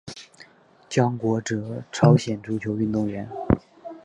[0.89, 3.29] 姜国哲朝鲜足球运动员。